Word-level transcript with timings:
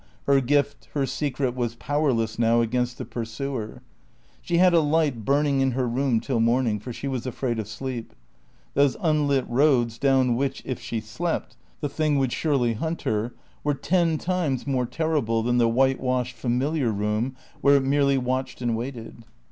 Her 0.25 0.41
gift, 0.41 0.87
her 0.95 1.05
secret, 1.05 1.55
was 1.55 1.75
powerless 1.75 2.39
now 2.39 2.61
against 2.61 2.97
the 2.97 3.05
pursuer. 3.05 3.83
She 4.41 4.57
had 4.57 4.73
a 4.73 4.79
light 4.79 5.23
burning 5.25 5.61
in 5.61 5.73
her 5.73 5.87
room 5.87 6.19
till 6.19 6.39
morning, 6.39 6.79
for 6.79 6.91
she 6.91 7.07
was 7.07 7.27
afraid 7.27 7.59
of 7.59 7.67
sleep. 7.67 8.15
Those 8.73 8.97
unlit 9.01 9.45
roads 9.47 9.99
down 9.99 10.35
which, 10.35 10.63
if 10.65 10.79
she 10.79 11.01
slept, 11.01 11.55
the 11.81 11.87
Thing 11.87 12.17
would 12.17 12.31
surely 12.33 12.73
hunt 12.73 13.03
her, 13.03 13.35
were 13.63 13.75
ten 13.75 14.17
times 14.17 14.65
more 14.65 14.87
terrible 14.87 15.43
than 15.43 15.59
the 15.59 15.69
white 15.69 15.99
washed, 15.99 16.35
familiar 16.35 16.89
room 16.91 17.35
where 17.61 17.75
it 17.75 17.83
merely 17.83 18.17
watched 18.17 18.59
and 18.59 18.75
waited. 18.75 19.23